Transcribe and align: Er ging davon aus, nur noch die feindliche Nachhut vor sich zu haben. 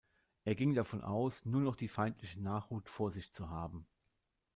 Er 0.45 0.55
ging 0.55 0.73
davon 0.73 1.03
aus, 1.03 1.45
nur 1.45 1.61
noch 1.61 1.75
die 1.75 1.87
feindliche 1.87 2.41
Nachhut 2.41 2.89
vor 2.89 3.11
sich 3.11 3.31
zu 3.31 3.51
haben. 3.51 3.85